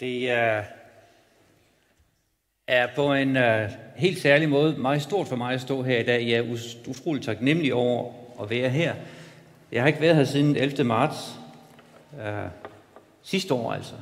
[0.00, 0.62] Det er,
[2.66, 3.42] er på en uh,
[3.96, 6.28] helt særlig måde meget stort for mig at stå her i dag.
[6.28, 6.56] Jeg er
[6.88, 8.12] utrolig taknemmelig over
[8.42, 8.94] at være her.
[9.72, 10.84] Jeg har ikke været her siden 11.
[10.84, 11.34] marts
[12.12, 12.18] uh,
[13.22, 13.94] sidste år altså.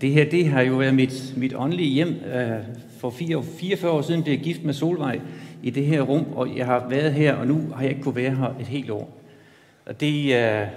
[0.00, 2.08] Det her det har jo været mit, mit åndelige hjem.
[2.08, 5.20] Uh, for 44 år siden blev jeg gift med Solvej
[5.62, 8.16] i det her rum, og jeg har været her, og nu har jeg ikke kunne
[8.16, 9.20] være her et helt år.
[9.86, 10.68] Og det, uh,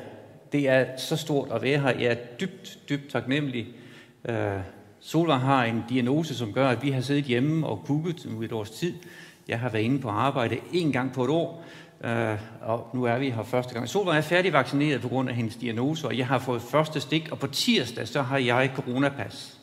[0.53, 1.99] det er så stort at være her.
[1.99, 3.67] Jeg er dybt, dybt taknemmelig.
[4.29, 4.59] Øh,
[4.99, 8.51] Solvang har en diagnose, som gør, at vi har siddet hjemme og kugget nu et
[8.51, 8.93] års tid.
[9.47, 11.65] Jeg har været inde på arbejde en gang på et år,
[12.03, 13.89] øh, og nu er vi her første gang.
[13.89, 17.39] Solvang er færdigvaccineret på grund af hendes diagnose, og jeg har fået første stik, og
[17.39, 19.57] på tirsdag så har jeg coronapas.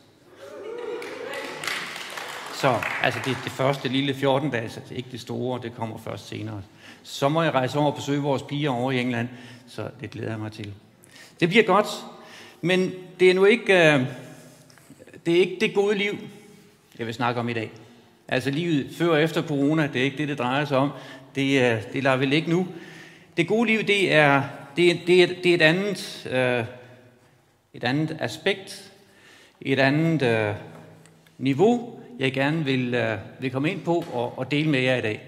[2.55, 6.29] Så altså det, det første lille 14 dage, altså ikke det store, det kommer først
[6.29, 6.63] senere.
[7.03, 9.29] Så må jeg rejse over og besøge vores piger over i England,
[9.71, 10.73] så det glæder jeg mig til.
[11.41, 11.87] Det bliver godt,
[12.61, 14.01] men det er nu ikke, øh,
[15.27, 16.19] det, er ikke det gode liv,
[16.99, 17.71] jeg vil snakke om i dag.
[18.29, 20.91] Altså livet før og efter corona, det er ikke det, det drejer sig om.
[21.35, 22.69] Det, øh, det lader vi ikke nu.
[23.37, 24.43] Det gode liv, det er,
[24.77, 26.65] det er, det er, det er et, andet, øh,
[27.75, 28.93] et andet aspekt,
[29.61, 30.55] et andet øh,
[31.39, 35.01] niveau, jeg gerne vil, øh, vil komme ind på og, og dele med jer i
[35.01, 35.23] dag.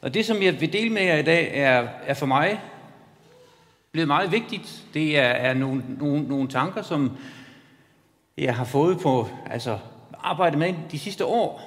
[0.00, 2.60] Og det, som jeg vil dele med jer i dag, er, er for mig
[3.92, 4.82] blevet meget vigtigt.
[4.94, 7.10] Det er, er nogle, nogle, nogle tanker, som
[8.38, 9.78] jeg har fået på altså,
[10.20, 11.62] arbejde med de sidste år,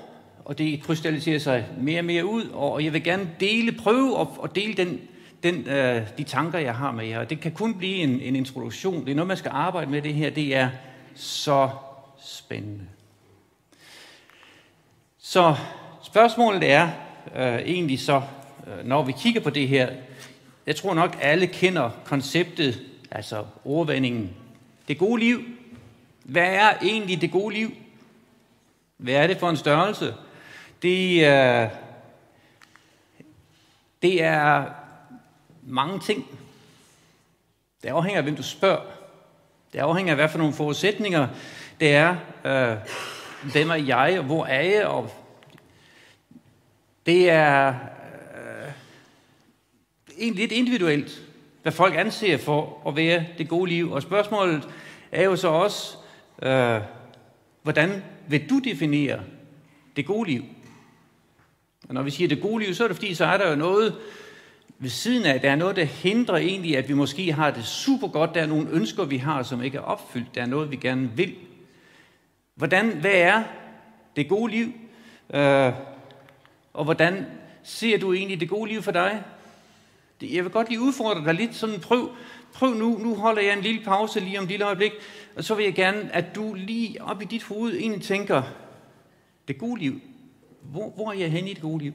[0.45, 4.27] og det krystalliserer sig mere og mere ud, og jeg vil gerne dele, prøve at,
[4.43, 4.99] at dele den,
[5.43, 7.23] den, øh, de tanker, jeg har med jer.
[7.23, 9.05] Det kan kun blive en, en introduktion.
[9.05, 10.29] Det er noget, man skal arbejde med det her.
[10.29, 10.69] Det er
[11.15, 11.69] så
[12.21, 12.85] spændende.
[15.17, 15.55] Så
[16.03, 16.89] spørgsmålet er
[17.35, 18.21] øh, egentlig så,
[18.67, 19.89] øh, når vi kigger på det her,
[20.66, 24.35] jeg tror nok, alle kender konceptet, altså ordvendingen.
[24.88, 25.39] Det gode liv.
[26.23, 27.72] Hvad er egentlig det gode liv?
[28.97, 30.13] Hvad er det for en størrelse?
[30.81, 31.69] Det, øh,
[34.01, 34.66] det er
[35.63, 36.25] mange ting.
[37.84, 38.81] Det afhænger af, hvem du spørger.
[39.73, 41.28] Det afhænger af, hvad for nogle forudsætninger
[41.79, 42.16] det er.
[42.45, 42.78] Øh,
[43.51, 44.85] hvem er jeg, og hvor er jeg?
[44.85, 45.09] Og
[47.06, 47.75] det er
[50.19, 51.23] lidt individuelt,
[51.61, 53.91] hvad folk anser for at være det gode liv.
[53.91, 54.69] Og spørgsmålet
[55.11, 55.97] er jo så også,
[56.43, 56.81] øh,
[57.63, 59.19] hvordan vil du definere
[59.95, 60.43] det gode liv?
[61.87, 63.55] Og når vi siger det gode liv, så er det fordi, så er der jo
[63.55, 63.95] noget
[64.79, 68.07] ved siden af, der er noget, der hindrer egentlig, at vi måske har det super
[68.07, 68.35] godt.
[68.35, 70.35] Der er nogle ønsker, vi har, som ikke er opfyldt.
[70.35, 71.35] Der er noget, vi gerne vil.
[72.55, 73.43] Hvordan, hvad er
[74.15, 74.73] det gode liv?
[75.33, 75.73] Øh,
[76.73, 77.25] og hvordan
[77.63, 79.23] ser du egentlig det gode liv for dig?
[80.21, 82.09] Jeg vil godt lige udfordre dig lidt, sådan prøv,
[82.53, 84.91] prøv nu, nu holder jeg en lille pause lige om et lille øjeblik,
[85.35, 88.43] og så vil jeg gerne, at du lige op i dit hoved egentlig tænker,
[89.47, 90.01] det gode liv,
[90.61, 91.93] hvor, hvor er jeg henne i det gode liv?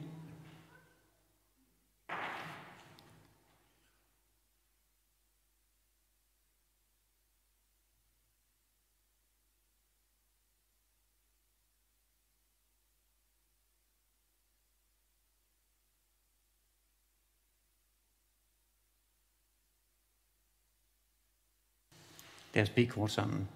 [22.53, 23.47] Lad os bede kort sammen.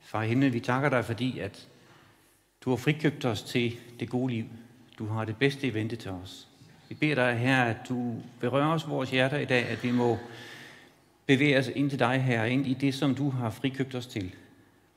[0.00, 1.68] Far i himlen, vi takker dig, fordi at
[2.64, 4.44] du har frikøbt os til det gode liv.
[4.98, 6.48] Du har det bedste i vente til os.
[6.88, 10.18] Vi beder dig her, at du berører os vores hjerter i dag, at vi må
[11.26, 14.34] bevæge os ind til dig her, ind i det, som du har frikøbt os til.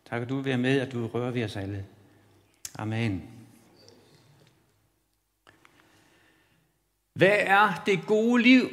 [0.10, 1.86] Tak, at du vil være med, at du rører ved os alle.
[2.76, 3.24] Amen.
[7.14, 8.70] Hvad er det gode liv?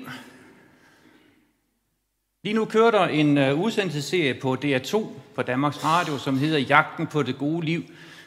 [2.48, 7.06] Lige nu kører der en uh, udsendelsesserie på DR2 på Danmarks Radio, som hedder Jagten
[7.06, 7.82] på det gode liv.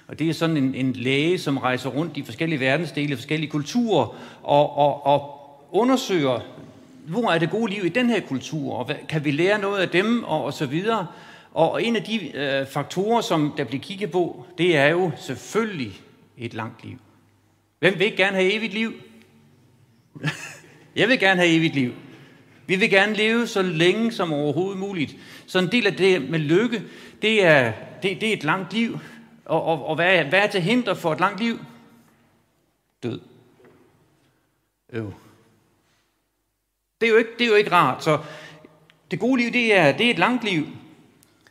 [0.08, 4.16] Og det er sådan en, en læge, som rejser rundt i forskellige verdensdele, forskellige kulturer,
[4.44, 5.40] og, og, og
[5.72, 6.40] undersøger,
[7.08, 9.82] hvor er det gode liv i den her kultur, og hvad, kan vi lære noget
[9.82, 11.08] af dem, og, og så videre.
[11.54, 16.02] Og en af de øh, faktorer, som der bliver kigget på, det er jo selvfølgelig
[16.38, 16.98] et langt liv.
[17.80, 18.94] Hvem vil ikke gerne have evigt liv?
[20.96, 21.94] Jeg vil gerne have evigt liv.
[22.72, 25.16] Vi vil gerne leve så længe som overhovedet muligt.
[25.46, 26.84] Så en del af det med lykke,
[27.22, 27.74] det er,
[28.04, 29.00] det, det er et langt liv.
[29.46, 31.60] Og, og, og hvad, er, hvad er til hinder for et langt liv?
[33.04, 33.20] Død.
[34.94, 35.14] Øv.
[37.02, 38.04] Det er, jo ikke, det er jo ikke rart.
[38.04, 38.20] Så
[39.12, 40.68] det gode liv, det er, det er et langt liv.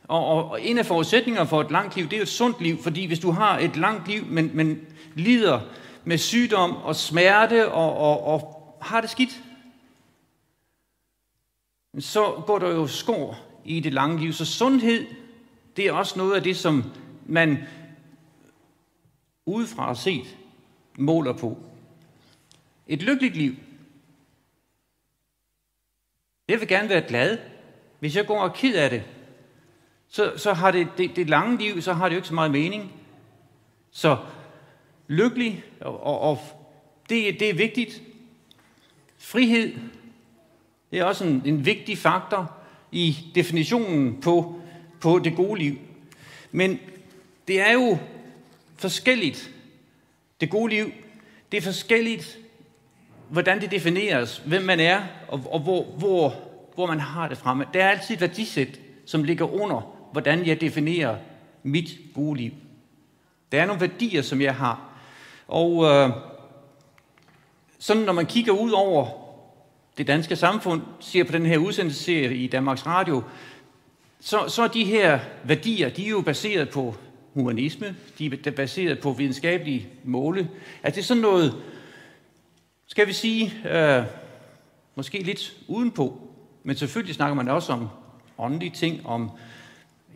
[0.09, 2.61] Og, og, og en af forudsætningerne for et langt liv, det er jo et sundt
[2.61, 2.83] liv.
[2.83, 4.81] Fordi hvis du har et langt liv, men, men
[5.15, 5.61] lider
[6.05, 9.41] med sygdom og smerte og, og, og har det skidt,
[11.99, 14.33] så går der jo skår i det lange liv.
[14.33, 15.07] Så sundhed,
[15.77, 16.85] Det er også noget af det, som
[17.27, 17.59] man
[19.47, 20.37] udefra set
[20.99, 21.59] måler på.
[22.87, 23.55] Et lykkeligt liv.
[26.49, 27.39] Jeg vil gerne være glad.
[27.99, 29.03] Hvis jeg går og ked af det,
[30.09, 32.51] så, så har det, det, det lange liv, så har det jo ikke så meget
[32.51, 32.93] mening.
[33.91, 34.19] Så
[35.09, 36.39] lykkelig, og, og, og
[37.09, 38.03] det, det er vigtigt.
[39.19, 39.77] Frihed,
[40.91, 42.53] det er også en, en vigtig faktor
[42.93, 44.61] i definitionen på,
[45.01, 45.79] på det gode liv.
[46.53, 46.79] Men
[47.49, 47.99] det er jo
[48.77, 49.51] forskelligt.
[50.41, 50.93] Det gode liv,
[51.53, 52.39] det er forskelligt,
[53.29, 56.35] hvordan det defineres, hvem man er, og, og hvor, hvor,
[56.75, 57.67] hvor man har det fremme.
[57.75, 61.17] Der er altid et værdisæt, som ligger under, hvordan jeg definerer
[61.63, 62.53] mit gode liv.
[63.53, 64.89] Der er nogle værdier, som jeg har.
[65.49, 66.11] Og øh,
[67.79, 69.20] sådan når man kigger ud over
[70.01, 73.23] det danske samfund, ser på den her udsendelsesserie i Danmarks Radio,
[74.21, 76.95] så, så er de her værdier, de er jo baseret på
[77.35, 80.51] humanisme, de er baseret på videnskabelige måle.
[80.83, 81.55] Er det sådan noget,
[82.87, 84.05] skal vi sige, øh,
[84.95, 86.21] måske lidt udenpå,
[86.63, 87.89] men selvfølgelig snakker man også om
[88.39, 89.31] åndelige ting, om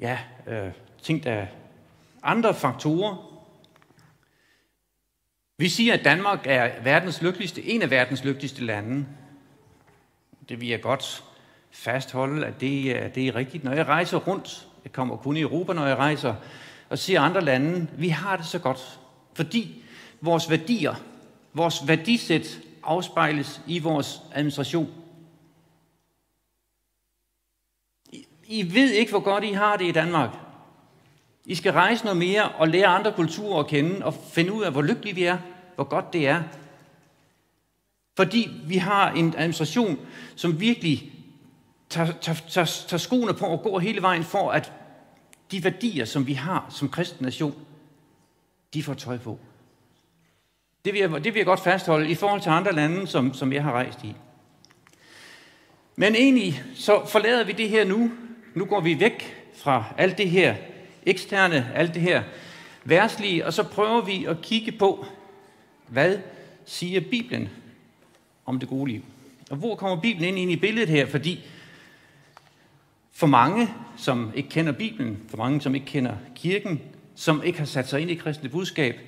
[0.01, 0.73] ja, øh,
[1.03, 1.47] ting, der er
[2.23, 3.41] andre faktorer.
[5.59, 9.07] Vi siger, at Danmark er verdens lykkeligste, en af verdens lykkeligste lande.
[10.49, 11.25] Det vil jeg godt
[11.71, 13.65] fastholde, at det, det er rigtigt.
[13.65, 16.35] Når jeg rejser rundt, jeg kommer kun i Europa, når jeg rejser,
[16.89, 19.01] og ser andre lande, vi har det så godt,
[19.35, 19.85] fordi
[20.21, 20.95] vores værdier,
[21.53, 24.91] vores værdisæt afspejles i vores administration.
[28.13, 30.31] I, I ved ikke, hvor godt I har det i Danmark.
[31.45, 34.73] I skal rejse noget mere og lære andre kulturer at kende og finde ud af,
[34.73, 35.39] hvor lykkelige vi er,
[35.75, 36.43] hvor godt det er.
[38.17, 39.99] Fordi vi har en administration,
[40.37, 41.13] som virkelig
[41.89, 44.73] tager, tager, tager, tager skoene på og går hele vejen for, at
[45.51, 47.55] de værdier, som vi har som kristen nation,
[48.75, 49.39] de får tøj på.
[50.85, 53.53] Det vil, jeg, det vil jeg godt fastholde i forhold til andre lande, som, som
[53.53, 54.15] jeg har rejst i.
[55.97, 58.13] Men egentlig så forlader vi det her nu.
[58.55, 60.57] Nu går vi væk fra alt det her
[61.07, 62.23] eksterne, alt det her
[62.85, 65.07] værtslige, og så prøver vi at kigge på,
[65.89, 66.19] hvad
[66.65, 67.49] siger Bibelen
[68.45, 69.03] om det gode liv.
[69.51, 71.07] Og hvor kommer Bibelen ind i billedet her?
[71.07, 71.45] Fordi
[73.13, 76.81] for mange, som ikke kender Bibelen, for mange, som ikke kender kirken,
[77.15, 79.01] som ikke har sat sig ind i kristne budskab,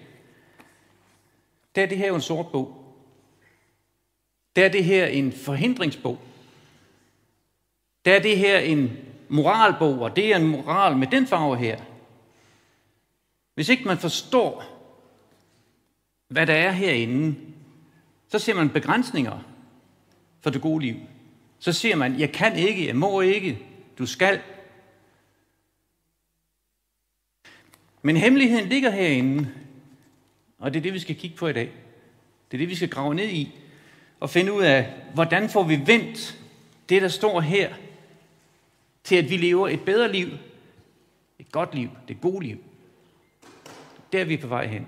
[1.74, 2.82] der er det her jo en sort bog.
[4.56, 6.18] Der er det her en forhindringsbog.
[8.04, 8.98] Der er det her en
[9.28, 11.80] moralbog, og det er en moral med den farve her.
[13.54, 14.64] Hvis ikke man forstår,
[16.28, 17.36] hvad der er herinde,
[18.28, 19.38] så ser man begrænsninger
[20.40, 20.96] for det gode liv.
[21.58, 23.58] Så ser man, jeg kan ikke, jeg må ikke,
[23.98, 24.40] du skal.
[28.02, 29.48] Men hemmeligheden ligger herinde,
[30.58, 31.72] og det er det, vi skal kigge på i dag.
[32.50, 33.54] Det er det, vi skal grave ned i,
[34.20, 36.38] og finde ud af, hvordan får vi vendt
[36.88, 37.74] det, der står her,
[39.04, 40.28] til at vi lever et bedre liv,
[41.38, 42.58] et godt liv, det gode liv.
[44.12, 44.86] Der er vi på vej hen.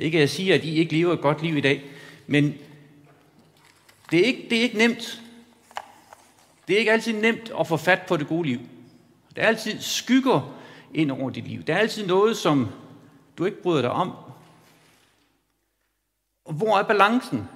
[0.00, 1.84] Ikke at jeg siger, at I ikke lever et godt liv i dag,
[2.26, 2.54] men
[4.10, 5.22] det er ikke, det er ikke nemt.
[6.68, 8.60] Det er ikke altid nemt at få fat på det gode liv.
[9.36, 10.60] Der er altid skygger
[10.94, 11.62] ind over dit liv.
[11.62, 12.68] Der er altid noget, som
[13.38, 14.12] du ikke bryder dig om.
[16.44, 17.48] Og hvor er balancen?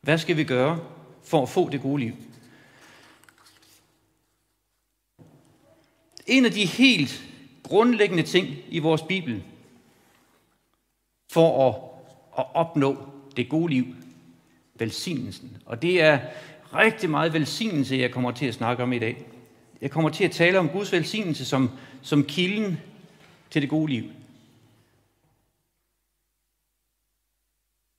[0.00, 0.80] Hvad skal vi gøre
[1.24, 2.12] for at få det gode liv?
[6.26, 7.24] En af de helt
[7.62, 9.42] grundlæggende ting i vores Bibel
[11.30, 11.74] for at,
[12.38, 13.84] at opnå det gode liv,
[14.74, 15.56] velsignelsen.
[15.66, 16.20] Og det er
[16.74, 19.24] rigtig meget velsignelse, jeg kommer til at snakke om i dag.
[19.80, 21.70] Jeg kommer til at tale om Guds velsignelse som,
[22.02, 22.80] som kilden
[23.50, 24.04] til det gode liv.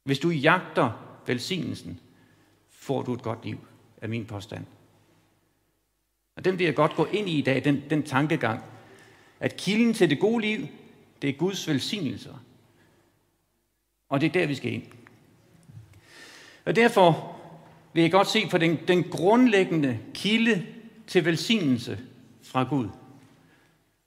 [0.03, 0.91] Hvis du jagter
[1.27, 1.99] velsignelsen,
[2.69, 3.57] får du et godt liv,
[4.01, 4.65] er min påstand.
[6.35, 8.63] Og den vil jeg godt gå ind i i dag, den, den tankegang,
[9.39, 10.67] at kilden til det gode liv,
[11.21, 12.33] det er Guds velsignelser.
[14.09, 14.83] Og det er der, vi skal ind.
[16.65, 17.35] Og derfor
[17.93, 20.65] vil jeg godt se på den, den grundlæggende kilde
[21.07, 21.99] til velsignelse
[22.43, 22.87] fra Gud.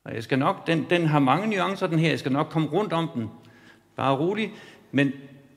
[0.05, 2.09] Og jeg skal nok, den, den har mange nuancer, den her.
[2.09, 3.31] Jeg skal nok komme rundt om den.
[3.97, 4.53] Bare rolig.
[4.91, 5.13] Men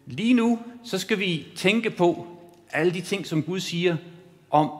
[0.05, 2.27] lige nu, så skal vi tænke på
[2.71, 3.97] alle de ting, som Gud siger
[4.49, 4.71] om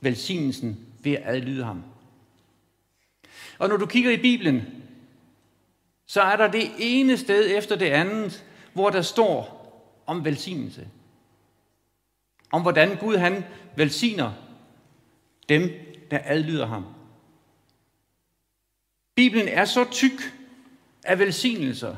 [0.00, 1.82] velsignelsen ved at adlyde ham.
[3.58, 4.62] Og når du kigger i Bibelen,
[6.06, 9.62] så er der det ene sted efter det andet, hvor der står
[10.06, 10.88] om velsignelse.
[12.52, 13.44] Om hvordan Gud han
[13.76, 14.32] velsigner
[15.48, 15.70] dem,
[16.10, 16.86] der adlyder ham.
[19.14, 20.34] Bibelen er så tyk
[21.04, 21.96] af velsignelser,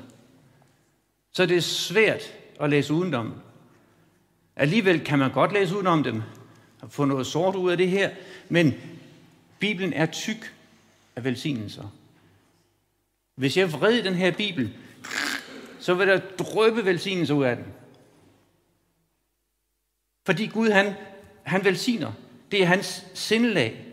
[1.33, 2.23] så det er svært
[2.61, 3.35] at læse udenom.
[4.57, 6.23] Alligevel kan man godt læse udenom dem
[6.83, 8.11] og få noget sort ud af det her,
[8.49, 8.75] men
[9.59, 10.55] Bibelen er tyk
[11.17, 11.89] af velsignelser.
[13.35, 14.77] Hvis jeg vred den her Bibel,
[15.85, 17.67] så vil der drøbe velsignelse ud af den.
[20.27, 20.95] Fordi Gud, han,
[21.43, 22.13] han velsigner.
[22.51, 23.87] Det er hans sindelag.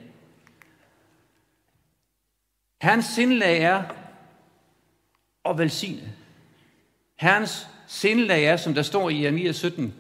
[2.81, 3.83] Hans sindelag er
[5.45, 6.13] at velsigne.
[7.15, 9.93] Herrens sindelag er, som der står i Jeremia 17,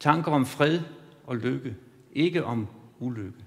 [0.00, 0.80] tanker om fred
[1.26, 1.76] og lykke,
[2.12, 2.68] ikke om
[2.98, 3.44] ulykke.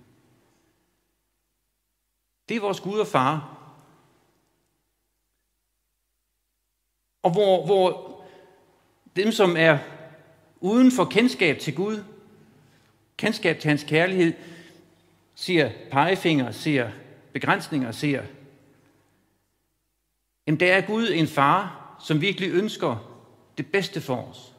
[2.49, 3.58] Det er vores Gud og far.
[7.23, 8.09] Og hvor, hvor
[9.15, 9.77] dem, som er
[10.59, 12.03] uden for kendskab til Gud,
[13.17, 14.33] kendskab til hans kærlighed,
[15.35, 16.91] ser pegefinger, ser
[17.33, 18.23] begrænsninger, ser,
[20.47, 23.19] jamen der er Gud en far, som virkelig ønsker
[23.57, 24.55] det bedste for os.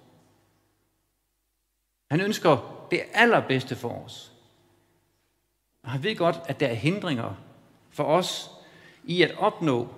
[2.11, 4.33] Han ønsker det allerbedste for os.
[5.83, 7.35] Og han ved godt, at der er hindringer
[7.91, 8.51] for os
[9.05, 9.89] i at opnå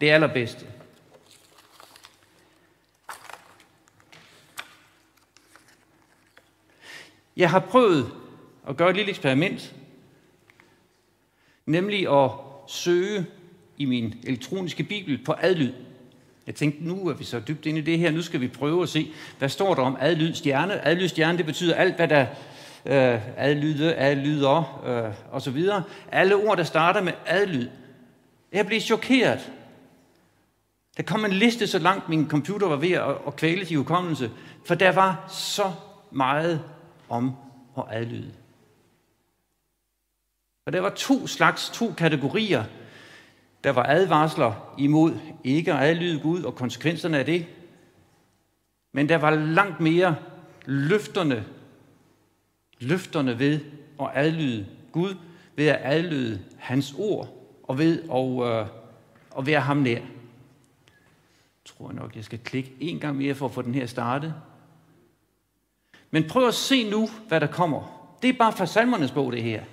[0.00, 0.66] det allerbedste.
[7.36, 8.10] Jeg har prøvet
[8.68, 9.74] at gøre et lille eksperiment,
[11.66, 12.30] nemlig at
[12.66, 13.26] søge
[13.78, 15.72] i min elektroniske bibel på adlyd.
[16.46, 18.82] Jeg tænkte, nu er vi så dybt inde i det her, nu skal vi prøve
[18.82, 20.86] at se, hvad står der om adlyd stjerne.
[20.86, 22.26] Adlyd stjerne, det betyder alt, hvad der
[22.86, 25.82] øh, adlyde, adlyder øh, og så videre.
[26.12, 27.68] Alle ord, der starter med adlyd.
[28.52, 29.52] Jeg blev chokeret.
[30.96, 34.30] Der kom en liste så langt, min computer var ved at, at kvæle i hukommelse,
[34.66, 35.72] for der var så
[36.10, 36.62] meget
[37.12, 37.32] om
[37.78, 38.34] at adlyde.
[40.66, 42.64] Og der var to slags, to kategorier.
[43.64, 47.46] Der var advarsler imod ikke at adlyde Gud og konsekvenserne af det.
[48.92, 50.16] Men der var langt mere
[50.66, 51.44] løfterne
[52.82, 53.60] løfterne ved
[54.00, 55.14] at adlyde Gud,
[55.56, 57.28] ved at adlyde hans ord,
[57.62, 58.66] og ved at, øh,
[59.38, 59.90] at være ham nær.
[59.90, 60.02] Jeg
[61.64, 64.34] tror nok, jeg skal klikke en gang mere for at få den her startet.
[66.14, 68.14] Men prøv at se nu, hvad der kommer.
[68.22, 69.64] Det er bare fra salmernes bog, det her.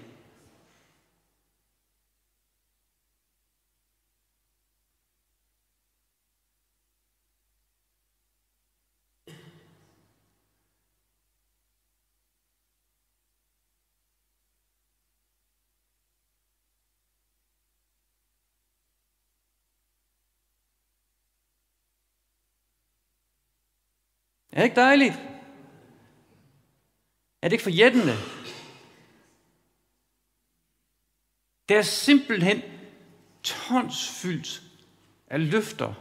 [24.51, 25.28] Er det ikke dejligt?
[27.41, 28.13] Er det ikke forjættende?
[31.69, 32.61] Det er simpelthen
[33.43, 34.63] tonsfyldt
[35.27, 35.93] af løfter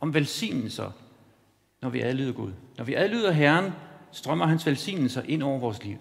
[0.00, 0.90] om velsignelser,
[1.82, 2.52] når vi adlyder Gud.
[2.76, 3.72] Når vi adlyder Herren,
[4.12, 5.96] strømmer hans velsignelser ind over vores liv.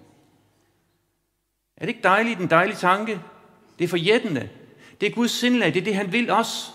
[1.77, 3.21] Er det ikke dejligt, en dejlig tanke?
[3.79, 4.49] Det er forjættende.
[5.01, 6.71] Det er Guds sindlag, det er det, han vil os.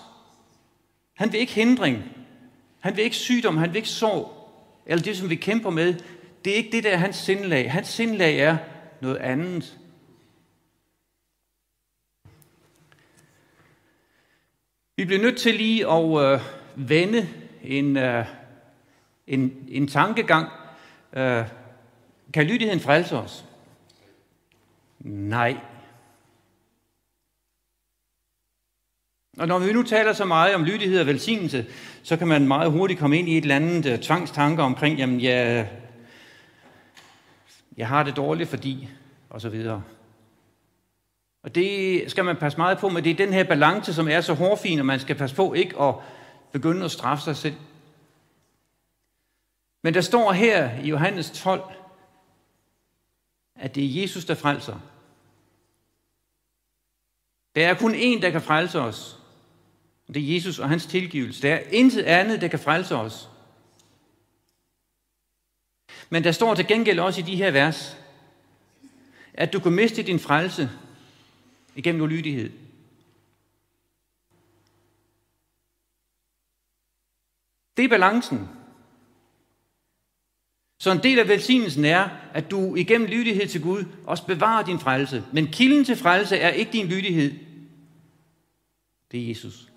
[1.15, 2.05] Han vil ikke hindring.
[2.81, 4.41] Han vil ikke sygdom, han vil ikke sorg
[4.87, 5.95] eller det, som vi kæmper med,
[6.45, 7.73] det er ikke det, der er hans sindlag.
[7.73, 8.57] Hans sindlag er
[9.01, 9.79] noget andet.
[14.97, 16.41] Vi bliver nødt til lige at øh,
[16.89, 17.29] vende
[17.63, 18.27] en, øh,
[19.27, 20.49] en, en tankegang.
[21.13, 21.45] Øh,
[22.35, 23.45] kan lydigheden frelse os?
[24.99, 25.57] Nej.
[29.39, 31.67] Og når vi nu taler så meget om lydighed og velsignelse,
[32.03, 35.21] så kan man meget hurtigt komme ind i et eller andet uh, tvangstanker omkring, jamen
[35.21, 35.67] ja,
[37.81, 38.89] jeg har det dårligt, fordi,
[39.31, 39.83] og så videre.
[41.43, 43.03] Og det skal man passe meget på med.
[43.03, 45.81] Det er den her balance, som er så hårfin, og man skal passe på ikke
[45.81, 45.95] at
[46.53, 47.55] begynde at straffe sig selv.
[49.83, 51.63] Men der står her i Johannes 12,
[53.55, 54.81] at det er Jesus, der frelser.
[57.55, 59.19] Der er kun én, der kan frelse os.
[60.07, 61.43] Det er Jesus og hans tilgivelse.
[61.43, 63.31] Der er intet andet, der kan frelse os.
[66.11, 67.97] Men der står til gengæld også i de her vers,
[69.35, 70.71] at du kan miste din frelse
[71.77, 72.53] igennem ulydighed.
[77.77, 78.49] Det er balancen.
[80.79, 84.81] Så en del af velsignelsen er, at du igennem lydighed til Gud også bevarer din
[84.81, 85.25] frelse.
[85.33, 87.39] Men kilden til frelse er ikke din lydighed.
[89.13, 89.70] Det er Jesus.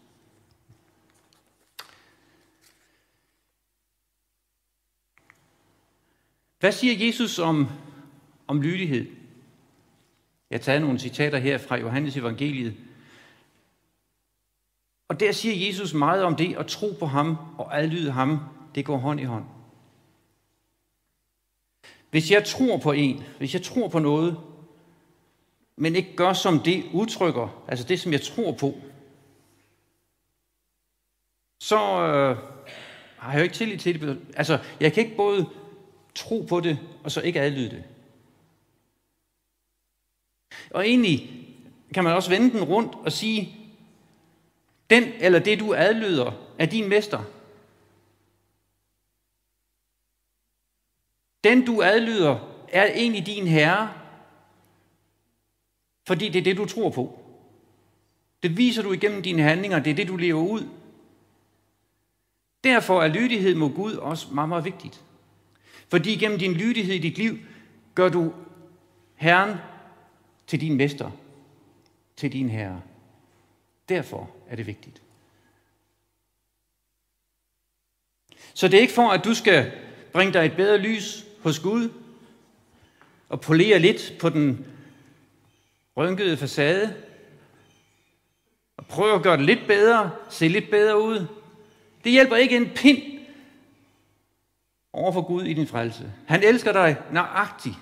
[6.63, 7.67] Hvad siger Jesus om,
[8.47, 9.05] om lydighed?
[10.49, 12.75] Jeg har taget nogle citater her fra Johannes evangeliet.
[15.07, 18.39] Og der siger Jesus meget om det, at tro på ham og adlyde ham,
[18.75, 19.43] det går hånd i hånd.
[22.11, 24.37] Hvis jeg tror på en, hvis jeg tror på noget,
[25.75, 28.77] men ikke gør som det udtrykker, altså det, som jeg tror på,
[31.59, 32.37] så øh,
[33.17, 34.21] har jeg jo ikke tillid til det.
[34.35, 35.49] Altså, jeg kan ikke både
[36.15, 37.83] tro på det, og så ikke adlyde det.
[40.69, 41.29] Og egentlig
[41.93, 43.55] kan man også vende den rundt og sige,
[44.89, 47.23] den eller det, du adlyder, er din mester.
[51.43, 53.93] Den, du adlyder, er egentlig din herre,
[56.07, 57.19] fordi det er det, du tror på.
[58.43, 60.67] Det viser du igennem dine handlinger, det er det, du lever ud.
[62.63, 65.03] Derfor er lydighed mod Gud også meget, meget vigtigt.
[65.93, 67.37] Fordi gennem din lydighed i dit liv,
[67.95, 68.33] gør du
[69.15, 69.57] Herren
[70.47, 71.11] til din mester,
[72.15, 72.81] til din herre.
[73.89, 75.01] Derfor er det vigtigt.
[78.53, 79.71] Så det er ikke for, at du skal
[80.13, 81.89] bringe dig et bedre lys hos Gud
[83.29, 84.65] og polere lidt på den
[85.97, 86.95] rynkede facade
[88.77, 91.25] og prøve at gøre det lidt bedre, se lidt bedre ud.
[92.03, 93.13] Det hjælper ikke en pind
[94.93, 96.11] over for Gud i din frelse.
[96.27, 97.75] Han elsker dig nøjagtigt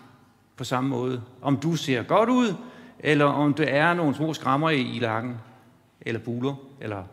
[0.57, 1.23] på samme måde.
[1.41, 2.55] Om du ser godt ud,
[2.99, 5.37] eller om det er nogle små skrammer i, lakken,
[6.01, 7.03] eller buler, eller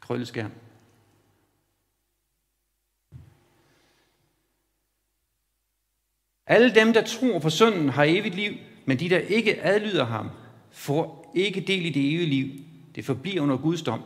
[0.00, 0.52] krølleskærm.
[6.46, 8.52] Alle dem, der tror på sønnen, har evigt liv,
[8.84, 10.30] men de, der ikke adlyder ham,
[10.70, 12.64] får ikke del i det evige liv.
[12.94, 14.02] Det forbliver under Guds dom.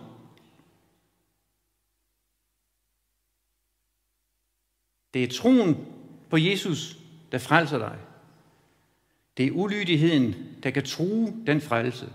[5.14, 5.76] Det er troen
[6.30, 6.97] på Jesus,
[7.33, 7.97] der frelser dig.
[9.37, 12.06] Det er ulydigheden, der kan true den frelse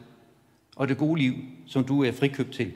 [0.75, 1.34] og det gode liv,
[1.68, 2.74] som du er frikøbt til.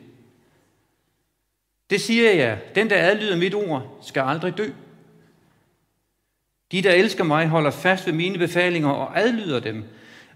[1.89, 4.69] Det siger jeg, den der adlyder mit ord, skal aldrig dø.
[6.71, 9.83] De, der elsker mig, holder fast ved mine befalinger og adlyder dem.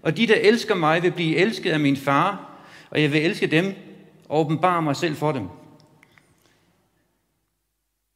[0.02, 2.58] Og de, der elsker mig, vil blive elsket af min far,
[2.90, 3.74] og jeg vil elske dem
[4.28, 5.48] og åbenbare mig selv for dem.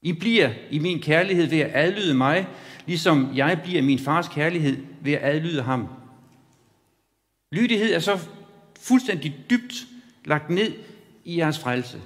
[0.02, 2.48] I bliver i min kærlighed ved at adlyde mig,
[2.86, 5.88] ligesom jeg bliver min fars kærlighed ved at adlyde ham.
[7.52, 8.28] Lydighed er så
[8.80, 9.74] fuldstændig dybt
[10.24, 10.72] lagt ned
[11.24, 12.02] i jeres frelse.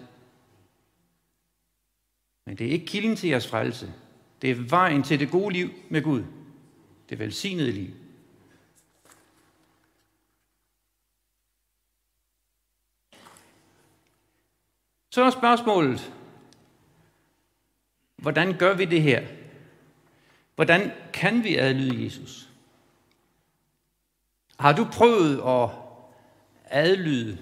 [2.46, 3.92] Men det er ikke kilden til jeres frelse.
[4.42, 6.24] Det er vejen til det gode liv med Gud.
[7.08, 7.90] Det velsignede liv.
[15.10, 16.12] Så er spørgsmålet,
[18.16, 19.26] hvordan gør vi det her?
[20.54, 22.48] Hvordan kan vi adlyde Jesus?
[24.58, 25.70] Har du prøvet at
[26.64, 27.38] adlyde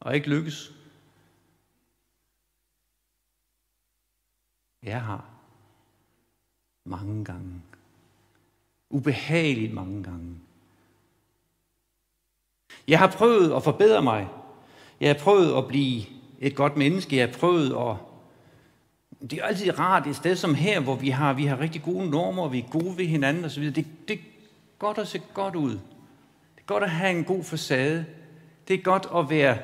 [0.00, 0.72] og ikke lykkes?
[4.82, 5.24] Jeg har.
[6.84, 7.62] Mange gange.
[8.90, 10.40] Ubehageligt mange gange.
[12.88, 14.28] Jeg har prøvet at forbedre mig.
[15.00, 16.02] Jeg har prøvet at blive
[16.38, 17.16] et godt menneske.
[17.16, 18.05] Jeg har prøvet at...
[19.20, 22.10] Det er altid rart et sted som her, hvor vi har, vi har rigtig gode
[22.10, 23.64] normer, og vi er gode ved hinanden osv.
[23.64, 24.22] Det, det er
[24.78, 25.70] godt at se godt ud.
[25.70, 28.06] Det er godt at have en god facade.
[28.68, 29.58] Det er godt at være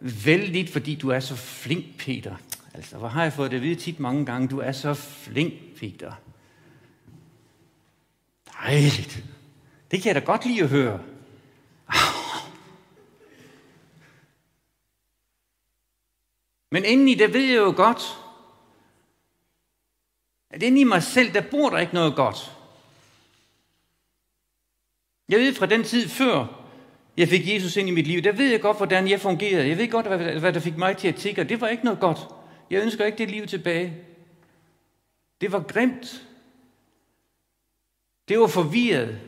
[0.00, 2.36] vældig, fordi du er så flink, Peter.
[2.74, 5.52] Altså, hvor har jeg fået det at vide tit mange gange, du er så flink,
[5.80, 6.12] Peter.
[8.62, 9.24] Dejligt.
[9.90, 11.00] Det kan jeg da godt lide at høre.
[16.70, 18.23] Men indeni, det ved jeg jo godt,
[20.54, 22.56] at inde i mig selv, der bor der ikke noget godt.
[25.28, 26.64] Jeg ved fra den tid før,
[27.16, 29.68] jeg fik Jesus ind i mit liv, der ved jeg godt, hvordan jeg fungerede.
[29.68, 30.06] Jeg ved godt,
[30.40, 31.44] hvad der fik mig til at tigge.
[31.44, 32.18] Det var ikke noget godt.
[32.70, 33.96] Jeg ønsker ikke det liv tilbage.
[35.40, 36.26] Det var grimt.
[38.28, 39.20] Det var forvirret.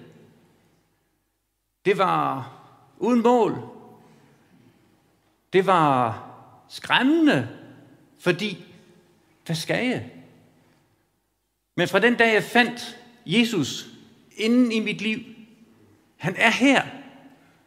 [1.84, 2.52] Det var
[2.98, 3.68] uden mål.
[5.52, 6.22] Det var
[6.68, 7.48] skræmmende,
[8.18, 8.64] fordi
[9.46, 10.10] hvad skal jeg?
[11.76, 13.86] Men fra den dag, jeg fandt Jesus
[14.36, 15.18] inden i mit liv,
[16.16, 16.82] han er her.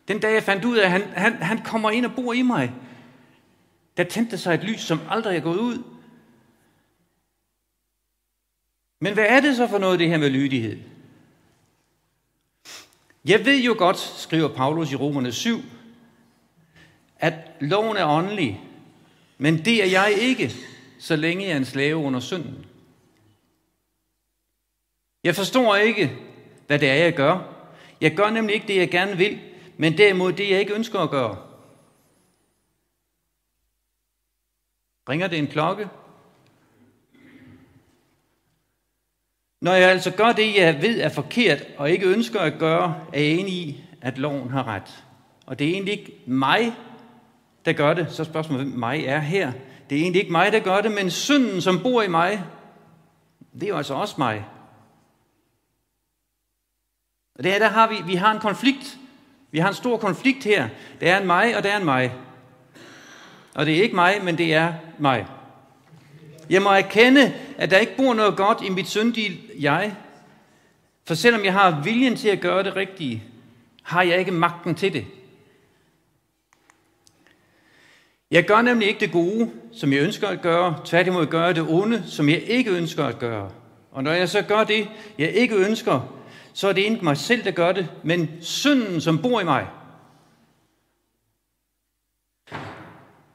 [0.08, 2.42] Den dag, jeg fandt ud af, at han, han, han kommer ind og bor i
[2.42, 2.74] mig,
[3.98, 5.84] der tændte sig et lys, som aldrig er gået ud.
[9.02, 10.80] Men hvad er det så for noget, det her med lydighed?
[13.26, 15.62] Jeg ved jo godt, skriver Paulus i Romerne 7,
[17.20, 18.62] at loven er åndelig,
[19.38, 20.54] men det er jeg ikke,
[21.00, 22.66] så længe jeg er en slave under synden.
[25.24, 26.18] Jeg forstår ikke,
[26.68, 27.40] hvad det er, jeg gør.
[28.02, 29.40] Jeg gør nemlig ikke det, jeg gerne vil,
[29.78, 31.38] men derimod det, jeg ikke ønsker at gøre.
[35.10, 35.90] Ringer det en klokke?
[39.62, 43.20] Når jeg altså gør det, jeg ved er forkert, og ikke ønsker at gøre, er
[43.20, 45.04] jeg enig i, at loven har ret.
[45.46, 46.74] Og det er egentlig ikke mig,
[47.66, 48.12] der gør det.
[48.12, 49.52] Så spørgsmålet, hvem mig er her.
[49.90, 52.44] Det er egentlig ikke mig, der gør det, men synden, som bor i mig,
[53.54, 54.46] det er jo altså også mig.
[57.40, 58.98] Og det her, der har vi, vi har en konflikt.
[59.52, 60.68] Vi har en stor konflikt her.
[61.00, 62.14] Det er en mig, og det er en mig.
[63.56, 65.26] Og det er ikke mig, men det er mig.
[66.50, 69.96] Jeg må erkende, at der ikke bor noget godt i mit syndige jeg.
[71.08, 73.24] For selvom jeg har viljen til at gøre det rigtige,
[73.84, 75.06] har jeg ikke magten til det.
[78.32, 80.80] Jeg gør nemlig ikke det gode, som jeg ønsker at gøre.
[80.86, 83.52] Tværtimod gør jeg det onde, som jeg ikke ønsker at gøre.
[83.92, 86.19] Og når jeg så gør det, jeg ikke ønsker,
[86.60, 89.68] så er det ikke mig selv, der gør det, men synden, som bor i mig.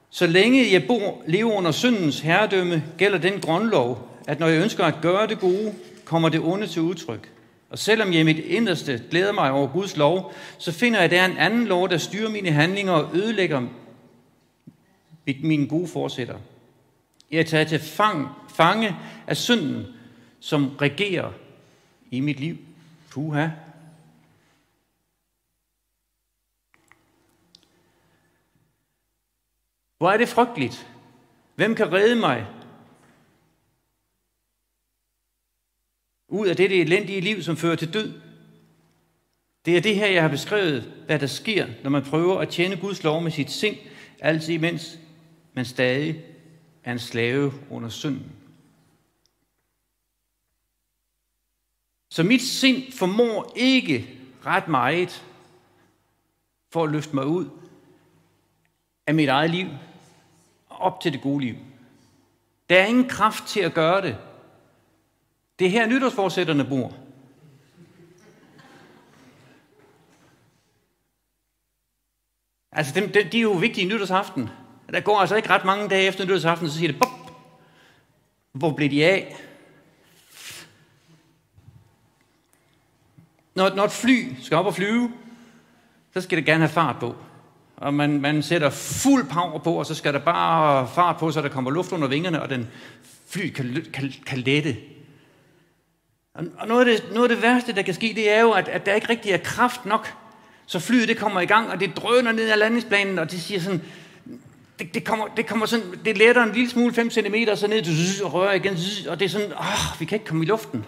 [0.09, 4.85] Så længe jeg bor, lever under syndens herredømme, gælder den grundlov, at når jeg ønsker
[4.85, 7.31] at gøre det gode, kommer det onde til udtryk.
[7.69, 11.11] Og selvom jeg i mit inderste glæder mig over Guds lov, så finder jeg, at
[11.11, 13.61] der er en anden lov, der styrer mine handlinger og ødelægger
[15.43, 16.37] mine gode forsætter.
[17.31, 18.95] Jeg er taget til fang, fange
[19.27, 19.85] af synden,
[20.39, 21.31] som regerer
[22.11, 22.57] i mit liv.
[23.15, 23.49] Puha.
[29.97, 30.87] Hvor er det frygteligt?
[31.55, 32.47] Hvem kan redde mig?
[36.27, 38.21] Ud af det, elendige liv, som fører til død.
[39.65, 42.77] Det er det her, jeg har beskrevet, hvad der sker, når man prøver at tjene
[42.77, 43.77] Guds lov med sit sind,
[44.19, 44.99] altså imens
[45.53, 46.25] man stadig
[46.83, 48.44] er en slave under synden.
[52.09, 55.25] Så mit sind formår ikke ret meget
[56.71, 57.49] for at løfte mig ud
[59.07, 59.67] af mit eget liv
[60.69, 61.55] op til det gode liv.
[62.69, 64.17] Der er ingen kraft til at gøre det.
[65.59, 66.93] Det er her nytårsforsætterne bor.
[72.71, 74.49] Altså, dem, de, de er jo vigtige nytårsaften.
[74.89, 77.31] Der går altså ikke ret mange dage efter nytårsaften, så siger det, bop,
[78.51, 79.35] hvor blev de af?
[83.55, 85.11] Når, når et fly skal op og flyve,
[86.13, 87.15] så skal det gerne have fart på.
[87.77, 91.41] Og man, man sætter fuld power på, og så skal der bare fart på, så
[91.41, 92.67] der kommer luft under vingerne, og den
[93.29, 94.77] fly kan, kan, kan lette.
[96.33, 98.67] Og noget af, det, noget af det værste, der kan ske, det er jo, at,
[98.67, 100.13] at der ikke rigtig er kraft nok.
[100.65, 103.59] Så flyet det kommer i gang, og det drøner ned ad landingsplanen, og det siger
[103.59, 103.81] sådan,
[104.79, 107.67] det, det, kommer, det kommer sådan, det letter en lille smule 5 cm, og så
[107.67, 108.77] ned og rører igen,
[109.09, 110.85] og det er sådan, åh, vi kan ikke komme i luften.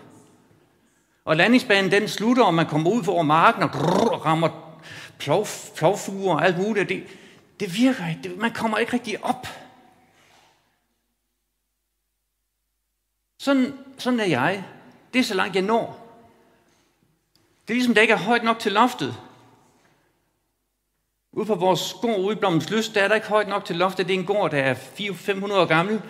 [1.27, 4.79] Og landingsbanen den slutter, og man kommer ud over marken og, grrr, og rammer
[5.19, 6.89] plov, plovfuger og alt muligt.
[6.89, 7.03] Det,
[7.59, 8.21] det virker ikke.
[8.23, 9.47] Det, man kommer ikke rigtig op.
[13.39, 14.63] Sådan, sådan er jeg.
[15.13, 16.07] Det er så langt jeg når.
[17.67, 19.15] Det er ligesom, der ikke er højt nok til loftet.
[21.31, 23.75] Ude på vores gård ude i Blommens Lyst, der er der ikke højt nok til
[23.75, 24.07] loftet.
[24.07, 26.01] Det er en gård, der er 400-500 år gammel.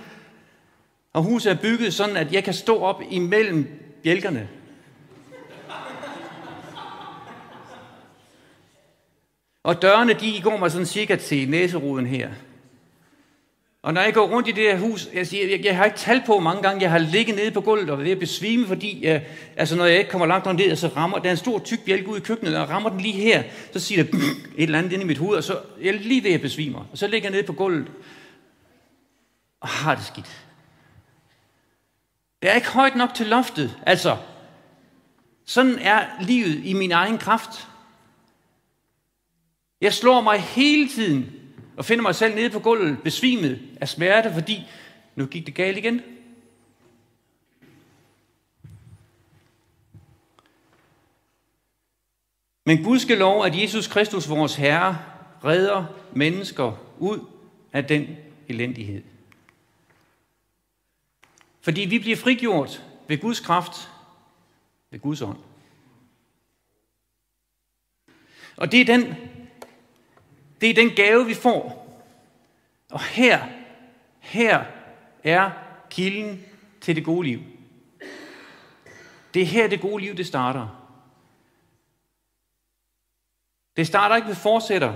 [1.14, 4.50] Og huset er bygget sådan, at jeg kan stå op imellem bjælkerne.
[9.68, 12.30] Og dørene, de går mig sådan cirka til næseruden her.
[13.82, 15.98] Og når jeg går rundt i det her hus, jeg, siger, jeg, jeg har ikke
[15.98, 18.68] talt på, hvor mange gange jeg har ligget nede på gulvet og ved at besvime,
[18.68, 19.26] fordi jeg,
[19.56, 22.10] altså når jeg ikke kommer langt ned, så rammer der er en stor tyk bjælke
[22.10, 24.14] ud i køkkenet, og rammer den lige her, så siger det
[24.58, 26.78] et eller andet inde i mit hoved, og så jeg er lige ved at besvime.
[26.78, 27.88] Og så ligger jeg nede på gulvet
[29.62, 30.44] og har det skidt.
[32.42, 33.78] Det er ikke højt nok til loftet.
[33.86, 34.18] Altså,
[35.46, 37.68] sådan er livet i min egen kraft.
[39.82, 41.32] Jeg slår mig hele tiden
[41.78, 44.64] og finder mig selv nede på gulvet, besvimet af smerte, fordi
[45.16, 46.02] nu gik det galt igen.
[52.66, 55.00] Men Gud skal lov, at Jesus Kristus, vores Herre,
[55.44, 57.20] redder mennesker ud
[57.74, 59.04] af den elendighed.
[61.62, 63.90] Fordi vi bliver frigjort ved Guds kraft,
[64.90, 65.38] ved Guds ånd.
[68.58, 69.16] Og det er den
[70.62, 71.88] det er den gave, vi får.
[72.92, 73.48] Og her,
[74.20, 74.66] her
[75.24, 75.52] er
[75.90, 76.46] kilden
[76.82, 77.42] til det gode liv.
[79.34, 80.88] Det er her, det gode liv, det starter.
[83.78, 84.94] Det starter ikke med fortsætter,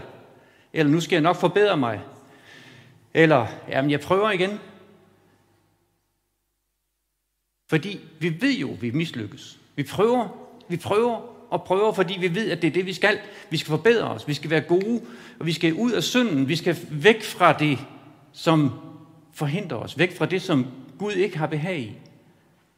[0.74, 2.02] eller nu skal jeg nok forbedre mig,
[3.14, 4.60] eller jamen, jeg prøver igen.
[7.70, 9.60] Fordi vi ved jo, at vi mislykkes.
[9.76, 13.20] Vi prøver, vi prøver, og prøver, fordi vi ved, at det er det, vi skal.
[13.50, 15.02] Vi skal forbedre os, vi skal være gode,
[15.40, 17.80] og vi skal ud af synden, vi skal væk fra det,
[18.32, 18.72] som
[19.34, 20.68] forhindrer os væk fra det, som
[21.00, 21.92] Gud ikke har behag i.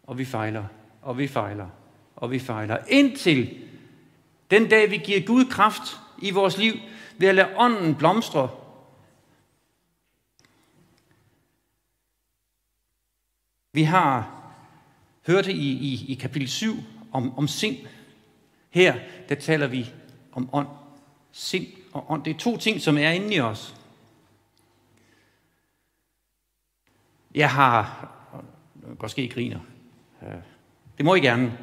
[0.04, 0.64] Og vi fejler,
[1.02, 1.68] og vi fejler,
[2.16, 2.78] og vi fejler.
[2.88, 3.58] Indtil
[4.52, 6.74] den dag, vi giver Gud kraft i vores liv
[7.18, 8.50] ved at lade ånden blomstre.
[13.74, 14.44] Vi har
[15.28, 16.76] hørt i, i, i kapitel 7
[17.12, 17.78] om, om sind.
[18.74, 18.96] Her,
[19.30, 19.94] der taler vi
[20.32, 20.68] om ånd.
[21.32, 22.24] Sind og ånd.
[22.24, 23.76] Det er to ting, som er inde i os.
[27.36, 28.10] Jeg har...
[29.02, 29.60] Måske I griner.
[30.22, 30.34] Øh,
[30.98, 31.58] det må I gerne.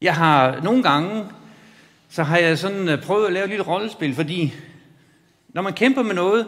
[0.00, 1.26] Jeg har nogle gange,
[2.08, 4.54] så har jeg sådan øh, prøvet at lave et lille rollespil, fordi
[5.48, 6.46] når man kæmper med noget,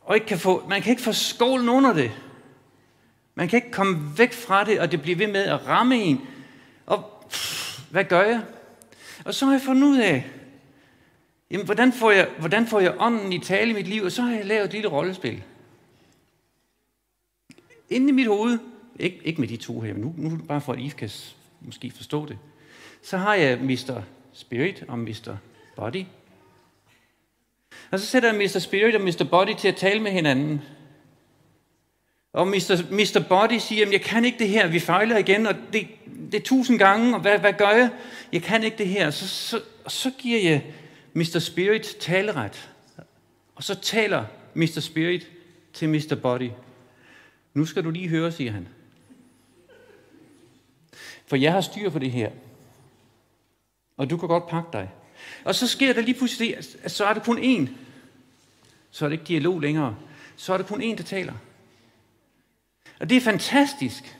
[0.00, 2.10] og ikke kan få, man kan ikke få skål under det.
[3.34, 6.26] Man kan ikke komme væk fra det, og det bliver ved med at ramme en.
[6.86, 7.17] Og
[7.90, 8.42] hvad gør jeg?
[9.24, 10.26] Og så har jeg fundet ud af,
[11.50, 14.02] jamen, hvordan, får jeg, hvordan får jeg ånden i tale i mit liv?
[14.02, 15.42] Og så har jeg lavet et lille rollespil.
[17.90, 18.58] Inde i mit hoved,
[18.98, 21.10] ikke, ikke med de to her, men nu, nu bare for at I kan
[21.60, 22.38] måske forstå det,
[23.02, 24.02] så har jeg Mr.
[24.32, 25.36] Spirit og Mr.
[25.76, 26.04] Body.
[27.90, 28.58] Og så sætter jeg Mr.
[28.58, 29.26] Spirit og Mr.
[29.30, 30.62] Body til at tale med hinanden.
[32.32, 32.82] Og Mr.
[32.90, 33.24] Mr.
[33.28, 35.88] Body siger, at jeg kan ikke det her, vi fejler igen, og det,
[36.32, 37.90] det er tusind gange, og hvad, hvad gør jeg?
[38.32, 39.10] Jeg kan ikke det her.
[39.10, 40.64] Så, så, og så giver jeg
[41.12, 41.38] Mr.
[41.38, 42.70] Spirit taleret.
[43.54, 44.80] Og så taler Mr.
[44.80, 45.30] Spirit
[45.72, 46.18] til Mr.
[46.22, 46.50] Body.
[47.54, 48.68] Nu skal du lige høre, siger han.
[51.26, 52.30] For jeg har styr på det her.
[53.96, 54.90] Og du kan godt pakke dig.
[55.44, 57.70] Og så sker der lige pludselig, at så er det kun én.
[58.90, 59.96] Så er det ikke dialog længere.
[60.36, 61.32] Så er det kun én, der taler.
[63.00, 64.18] Og det er fantastisk.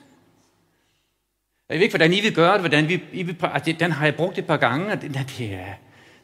[1.69, 4.05] Jeg ved ikke, hvordan I vil gøre det, hvordan vi, I vil, altså, den har
[4.05, 5.25] jeg brugt et par gange, og det, det, er,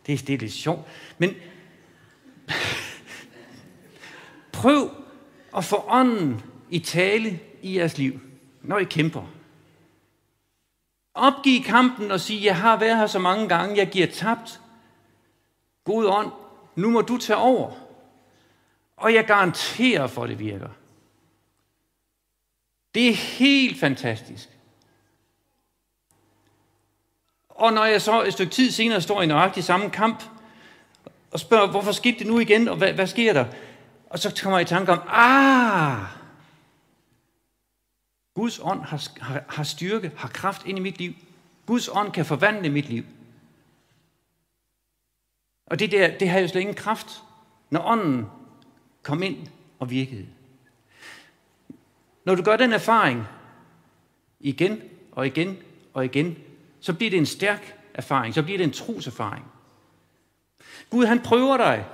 [0.06, 0.88] det, er, det er lidt sjovt.
[1.18, 1.34] Men
[4.52, 4.90] prøv
[5.56, 8.20] at få ånden i tale i jeres liv,
[8.62, 9.30] når I kæmper.
[11.14, 14.60] Opgiv kampen og sig, jeg har været her så mange gange, jeg giver tabt.
[15.84, 16.32] God ånd,
[16.76, 17.72] nu må du tage over.
[18.96, 20.68] Og jeg garanterer for, at det virker.
[22.94, 24.48] Det er helt fantastisk.
[27.48, 30.24] Og når jeg så et stykke tid senere står i nøjagtig samme kamp,
[31.30, 33.46] og spørger, hvorfor skete det nu igen, og hvad, hvad sker der?
[34.10, 36.06] Og så kommer jeg i tanke om, ah,
[38.34, 41.14] Guds ånd har, har, har styrke, har kraft ind i mit liv.
[41.66, 43.04] Guds ånd kan forvandle mit liv.
[45.66, 47.22] Og det der, det har jo slet ingen kraft,
[47.70, 48.26] når ånden
[49.02, 49.46] kom ind
[49.78, 50.26] og virkede.
[52.24, 53.26] Når du gør den erfaring
[54.40, 54.82] igen
[55.12, 55.56] og igen
[55.94, 56.38] og igen,
[56.80, 59.44] så bliver det en stærk erfaring, så bliver det en troserfaring.
[60.90, 61.84] Gud, han prøver dig.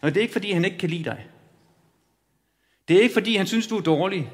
[0.00, 1.26] Og det er ikke, fordi han ikke kan lide dig.
[2.88, 4.32] Det er ikke, fordi han synes, du er dårlig.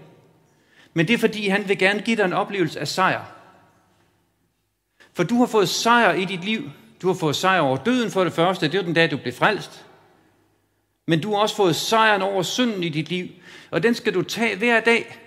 [0.94, 3.24] Men det er, fordi han vil gerne give dig en oplevelse af sejr.
[5.12, 6.70] For du har fået sejr i dit liv.
[7.02, 8.68] Du har fået sejr over døden for det første.
[8.68, 9.86] Det er den dag, du blev frelst.
[11.12, 13.28] Men du har også fået sejren over synden i dit liv.
[13.70, 15.18] Og den skal du tage hver dag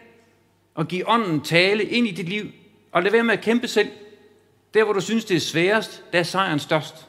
[0.75, 2.51] og give ånden tale ind i dit liv.
[2.91, 3.91] Og lad være med at kæmpe selv.
[4.73, 7.07] Der, hvor du synes, det er sværest, der er sejren størst.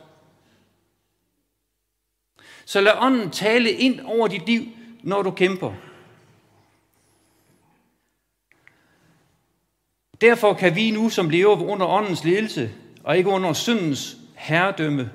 [2.65, 4.63] Så lad ånden tale ind over dit liv,
[5.03, 5.73] når du kæmper.
[10.21, 12.73] Derfor kan vi nu, som lever under åndens ledelse,
[13.05, 15.11] og ikke under syndens herredømme,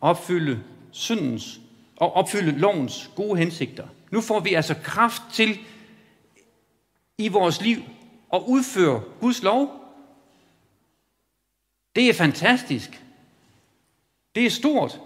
[0.00, 1.60] opfylde syndens
[2.04, 3.86] at opfylde lovens gode hensigter.
[4.10, 5.58] Nu får vi altså kraft til
[7.18, 7.78] i vores liv
[8.32, 9.84] at udføre Guds lov.
[11.96, 13.02] Det er fantastisk.
[14.34, 15.00] Det er stort.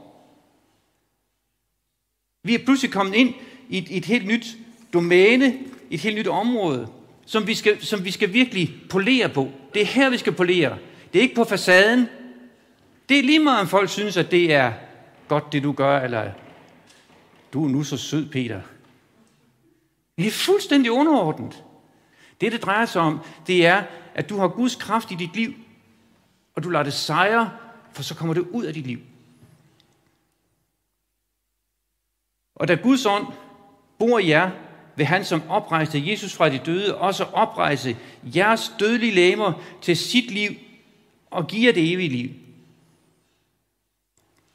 [2.42, 3.34] Vi er pludselig kommet ind
[3.68, 4.56] i et, et helt nyt
[4.92, 5.58] domæne,
[5.90, 6.88] et helt nyt område,
[7.26, 9.50] som vi, skal, som vi skal virkelig polere på.
[9.74, 10.78] Det er her, vi skal polere.
[11.12, 12.08] Det er ikke på facaden.
[13.08, 14.72] Det er lige meget, om folk synes, at det er
[15.28, 16.30] godt, det du gør, eller
[17.52, 18.61] du er nu så sød, Peter.
[20.18, 21.64] Det er fuldstændig underordnet.
[22.40, 23.82] Det, det drejer sig om, det er,
[24.14, 25.54] at du har Guds kraft i dit liv,
[26.54, 27.50] og du lader det sejre,
[27.92, 28.98] for så kommer det ud af dit liv.
[32.54, 33.26] Og da Guds ånd
[33.98, 34.50] bor i jer,
[34.96, 40.30] vil han, som oprejste Jesus fra de døde, også oprejse jeres dødelige læmer til sit
[40.30, 40.50] liv
[41.30, 42.30] og give jer det evige liv.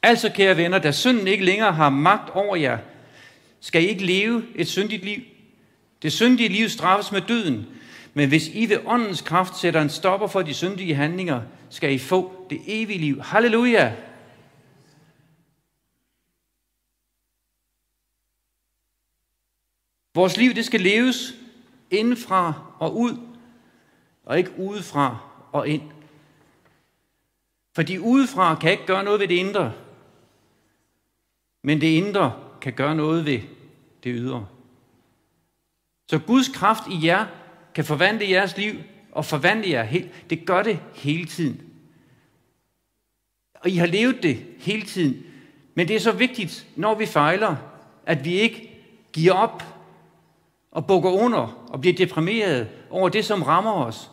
[0.03, 2.77] Altså, kære venner, da synden ikke længere har magt over jer,
[3.59, 5.21] skal I ikke leve et syndigt liv.
[6.01, 7.67] Det syndige liv straffes med døden,
[8.13, 11.97] men hvis I ved åndens kraft sætter en stopper for de syndige handlinger, skal I
[11.97, 13.21] få det evige liv.
[13.21, 13.93] Halleluja!
[20.15, 21.33] Vores liv, det skal leves
[21.91, 23.17] indfra og ud,
[24.25, 25.17] og ikke udefra
[25.51, 25.81] og ind.
[27.75, 29.73] Fordi udefra kan ikke gøre noget ved det indre,
[31.63, 33.39] men det indre kan gøre noget ved
[34.03, 34.47] det ydre.
[36.09, 37.25] Så Guds kraft i jer
[37.75, 38.73] kan forvandle jeres liv
[39.11, 40.29] og forvandle jer helt.
[40.29, 41.61] Det gør det hele tiden.
[43.55, 45.23] Og I har levet det hele tiden.
[45.75, 47.55] Men det er så vigtigt, når vi fejler,
[48.05, 48.69] at vi ikke
[49.13, 49.63] giver op
[50.71, 54.11] og bukker under og bliver deprimeret over det, som rammer os.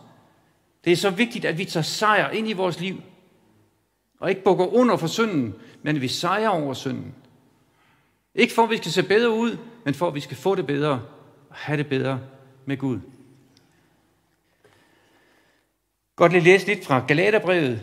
[0.85, 3.03] Det er så vigtigt, at vi tager sejr ind i vores liv.
[4.21, 7.15] Og ikke bukker under for synden, men at vi sejrer over synden.
[8.35, 10.67] Ikke for, at vi skal se bedre ud, men for, at vi skal få det
[10.67, 11.03] bedre
[11.51, 12.21] og have det bedre
[12.67, 13.01] med Gud.
[16.17, 17.83] Godt lige læse lidt fra Galaterbrevet.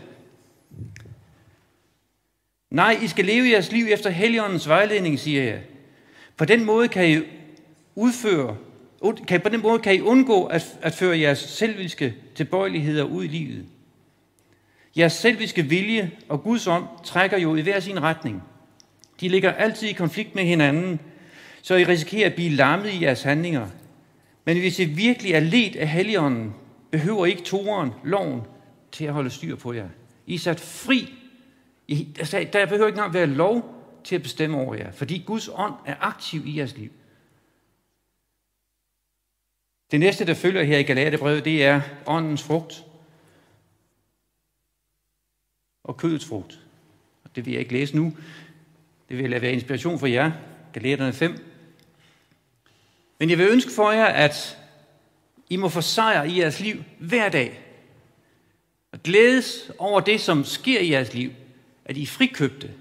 [2.70, 5.62] Nej, I skal leve jeres liv efter Helligåndens vejledning, siger jeg.
[6.38, 7.22] På den måde kan I
[7.96, 8.58] udføre,
[9.28, 13.28] kan, på den måde kan I undgå at, at føre jeres selviske tilbøjeligheder ud i
[13.28, 13.66] livet.
[14.98, 18.44] Jeres selviske vilje og Guds ånd trækker jo i hver sin retning.
[19.20, 21.00] De ligger altid i konflikt med hinanden,
[21.62, 23.68] så I risikerer at blive lammet i jeres handlinger.
[24.46, 26.54] Men hvis I virkelig er let af Helligånden,
[26.92, 28.42] behøver I ikke toren, loven,
[28.92, 29.90] til at holde styr på jer.
[30.26, 31.14] I er sat fri.
[31.88, 35.50] I, altså, der behøver ikke engang være lov til at bestemme over jer, fordi Guds
[35.54, 36.92] ånd er aktiv i jeres liv.
[39.92, 42.86] Det næste, der følger her i Galaterbrevet, det er åndens frugt
[45.84, 46.60] og kødets frugt.
[47.36, 48.14] Det vil jeg ikke læse nu.
[49.10, 50.32] Det vil være inspiration for jer.
[50.74, 51.38] Galaterne 5.
[53.20, 54.58] Men jeg vil ønske for jer, at
[55.50, 57.60] I må få sejr i jeres liv hver dag.
[58.92, 61.32] Og glædes over det, som sker i jeres liv.
[61.86, 62.72] At I er frikøbte.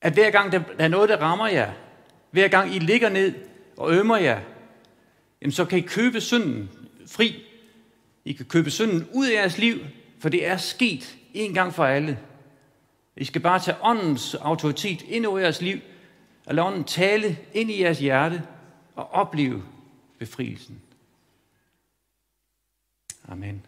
[0.00, 1.72] At hver gang der er noget, der rammer jer,
[2.30, 3.34] hver gang I ligger ned
[3.76, 4.40] og ømmer jer,
[5.42, 6.70] jamen så kan I købe synden
[7.06, 7.44] fri.
[8.24, 9.78] I kan købe synden ud af jeres liv,
[10.18, 12.18] for det er sket en gang for alle.
[13.16, 15.80] I skal bare tage åndens autoritet ind over jeres liv,
[16.46, 18.42] og lade ånden tale ind i jeres hjerte
[18.94, 19.62] og opleve
[20.18, 20.82] befrielsen.
[23.28, 23.66] Amen.